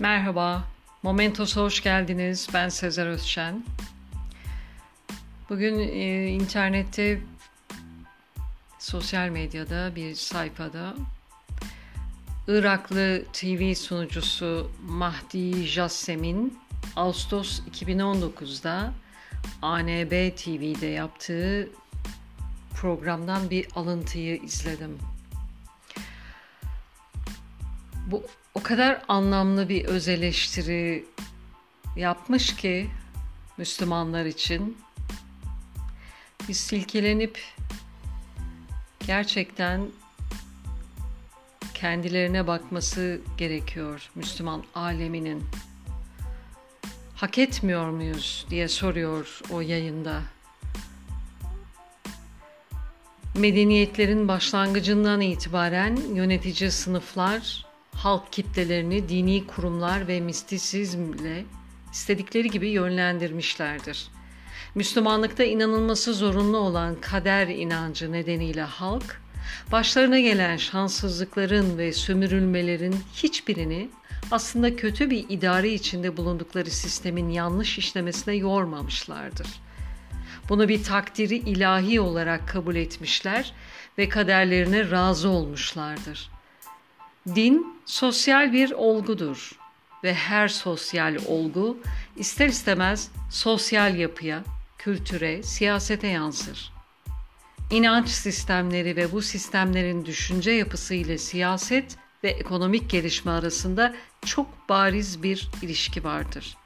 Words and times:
Merhaba, 0.00 0.64
Momentos'a 1.02 1.60
hoş 1.60 1.82
geldiniz. 1.82 2.48
Ben 2.54 2.68
Sezer 2.68 3.06
Özşen. 3.06 3.64
Bugün 5.50 5.78
e, 5.78 6.26
internette, 6.26 7.20
sosyal 8.78 9.28
medyada 9.28 9.96
bir 9.96 10.14
sayfada 10.14 10.94
Iraklı 12.48 13.24
TV 13.32 13.74
sunucusu 13.74 14.70
Mahdi 14.88 15.66
Jassem'in 15.66 16.58
Ağustos 16.96 17.60
2019'da 17.60 18.92
ANB 19.62 20.36
TV'de 20.36 20.86
yaptığı 20.86 21.68
programdan 22.74 23.50
bir 23.50 23.68
alıntıyı 23.74 24.36
izledim. 24.36 24.98
Bu 28.10 28.24
o 28.54 28.62
kadar 28.62 29.02
anlamlı 29.08 29.68
bir 29.68 29.84
öz 29.84 30.08
eleştiri 30.08 31.04
yapmış 31.96 32.56
ki 32.56 32.90
Müslümanlar 33.56 34.24
için 34.24 34.78
biz 36.48 36.56
silkelenip 36.60 37.40
gerçekten 39.06 39.86
kendilerine 41.74 42.46
bakması 42.46 43.20
gerekiyor 43.38 44.10
Müslüman 44.14 44.64
aleminin. 44.74 45.44
Hak 47.16 47.38
etmiyor 47.38 47.90
muyuz 47.90 48.46
diye 48.50 48.68
soruyor 48.68 49.40
o 49.50 49.60
yayında. 49.60 50.22
Medeniyetlerin 53.34 54.28
başlangıcından 54.28 55.20
itibaren 55.20 55.96
yönetici 55.96 56.70
sınıflar 56.70 57.69
halk 58.02 58.32
kitlelerini 58.32 59.08
dini 59.08 59.46
kurumlar 59.46 60.08
ve 60.08 60.20
mistisizmle 60.20 61.44
istedikleri 61.92 62.50
gibi 62.50 62.68
yönlendirmişlerdir. 62.68 64.08
Müslümanlıkta 64.74 65.44
inanılması 65.44 66.14
zorunlu 66.14 66.56
olan 66.56 67.00
kader 67.00 67.46
inancı 67.46 68.12
nedeniyle 68.12 68.62
halk, 68.62 69.20
başlarına 69.72 70.20
gelen 70.20 70.56
şanssızlıkların 70.56 71.78
ve 71.78 71.92
sömürülmelerin 71.92 72.96
hiçbirini 73.14 73.90
aslında 74.30 74.76
kötü 74.76 75.10
bir 75.10 75.26
idare 75.28 75.72
içinde 75.72 76.16
bulundukları 76.16 76.70
sistemin 76.70 77.28
yanlış 77.28 77.78
işlemesine 77.78 78.34
yormamışlardır. 78.34 79.48
Bunu 80.48 80.68
bir 80.68 80.84
takdiri 80.84 81.36
ilahi 81.36 82.00
olarak 82.00 82.48
kabul 82.48 82.76
etmişler 82.76 83.52
ve 83.98 84.08
kaderlerine 84.08 84.90
razı 84.90 85.28
olmuşlardır.'' 85.28 86.39
Din 87.26 87.76
sosyal 87.86 88.52
bir 88.52 88.70
olgudur 88.70 89.52
ve 90.04 90.14
her 90.14 90.48
sosyal 90.48 91.16
olgu 91.26 91.78
ister 92.16 92.48
istemez 92.48 93.10
sosyal 93.30 93.96
yapıya, 93.96 94.44
kültüre, 94.78 95.42
siyasete 95.42 96.06
yansır. 96.06 96.72
İnanç 97.70 98.08
sistemleri 98.08 98.96
ve 98.96 99.12
bu 99.12 99.22
sistemlerin 99.22 100.04
düşünce 100.04 100.50
yapısı 100.50 100.94
ile 100.94 101.18
siyaset 101.18 101.96
ve 102.24 102.30
ekonomik 102.30 102.90
gelişme 102.90 103.32
arasında 103.32 103.94
çok 104.26 104.68
bariz 104.68 105.22
bir 105.22 105.50
ilişki 105.62 106.04
vardır. 106.04 106.56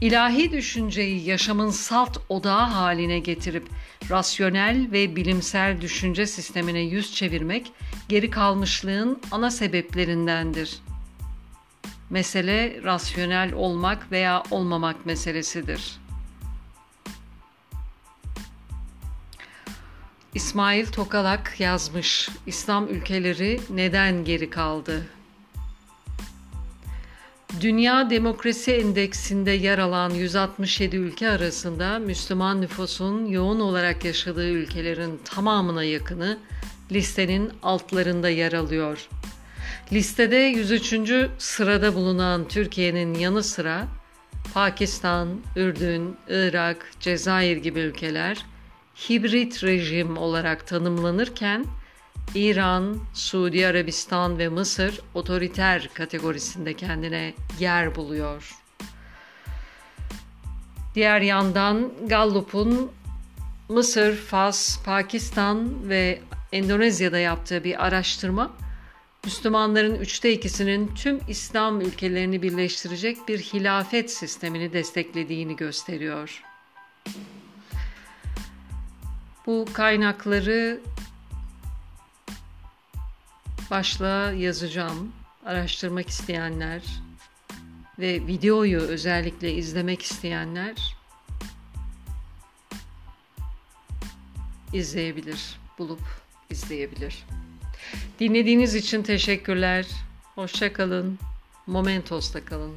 İlahi 0.00 0.52
düşünceyi 0.52 1.24
yaşamın 1.24 1.70
salt 1.70 2.18
odağı 2.28 2.66
haline 2.66 3.18
getirip 3.18 3.68
rasyonel 4.10 4.92
ve 4.92 5.16
bilimsel 5.16 5.80
düşünce 5.80 6.26
sistemine 6.26 6.80
yüz 6.80 7.14
çevirmek 7.14 7.72
geri 8.08 8.30
kalmışlığın 8.30 9.20
ana 9.30 9.50
sebeplerindendir. 9.50 10.78
Mesele 12.10 12.82
rasyonel 12.82 13.52
olmak 13.52 14.12
veya 14.12 14.42
olmamak 14.50 15.06
meselesidir. 15.06 15.98
İsmail 20.34 20.86
Tokalak 20.86 21.60
yazmış. 21.60 22.28
İslam 22.46 22.88
ülkeleri 22.88 23.60
neden 23.70 24.24
geri 24.24 24.50
kaldı? 24.50 25.06
Dünya 27.60 28.10
Demokrasi 28.10 28.72
Endeksinde 28.72 29.50
yer 29.50 29.78
alan 29.78 30.10
167 30.10 30.96
ülke 30.96 31.28
arasında 31.28 31.98
Müslüman 31.98 32.60
nüfusun 32.60 33.26
yoğun 33.26 33.60
olarak 33.60 34.04
yaşadığı 34.04 34.48
ülkelerin 34.48 35.20
tamamına 35.24 35.84
yakını 35.84 36.38
listenin 36.92 37.52
altlarında 37.62 38.28
yer 38.28 38.52
alıyor. 38.52 39.08
Listede 39.92 40.36
103. 40.36 40.94
sırada 41.38 41.94
bulunan 41.94 42.48
Türkiye'nin 42.48 43.14
yanı 43.14 43.42
sıra 43.42 43.88
Pakistan, 44.54 45.40
Ürdün, 45.56 46.16
Irak, 46.28 46.90
Cezayir 47.00 47.56
gibi 47.56 47.80
ülkeler 47.80 48.44
hibrit 49.08 49.64
rejim 49.64 50.16
olarak 50.16 50.66
tanımlanırken 50.66 51.66
İran, 52.34 52.98
Suudi 53.14 53.66
Arabistan 53.66 54.38
ve 54.38 54.48
Mısır 54.48 55.00
otoriter 55.14 55.90
kategorisinde 55.94 56.74
kendine 56.74 57.34
yer 57.58 57.94
buluyor. 57.94 58.56
Diğer 60.94 61.20
yandan 61.20 61.92
Gallup'un 62.06 62.90
Mısır, 63.68 64.16
Fas, 64.16 64.84
Pakistan 64.84 65.88
ve 65.88 66.20
Endonezya'da 66.56 67.18
yaptığı 67.18 67.64
bir 67.64 67.86
araştırma 67.86 68.52
Müslümanların 69.24 69.94
üçte 69.94 70.32
ikisinin 70.32 70.94
tüm 70.94 71.20
İslam 71.28 71.80
ülkelerini 71.80 72.42
birleştirecek 72.42 73.28
bir 73.28 73.38
hilafet 73.38 74.10
sistemini 74.10 74.72
desteklediğini 74.72 75.56
gösteriyor. 75.56 76.42
Bu 79.46 79.64
kaynakları 79.72 80.80
başlığa 83.70 84.32
yazacağım. 84.32 85.12
Araştırmak 85.46 86.08
isteyenler 86.08 86.82
ve 87.98 88.26
videoyu 88.26 88.78
özellikle 88.78 89.52
izlemek 89.52 90.02
isteyenler 90.02 90.96
izleyebilir, 94.72 95.56
bulup 95.78 96.25
izleyebilir. 96.50 97.24
Dinlediğiniz 98.20 98.74
için 98.74 99.02
teşekkürler. 99.02 99.86
Hoşça 100.34 100.72
kalın. 100.72 101.18
Momentos'ta 101.66 102.44
kalın. 102.44 102.76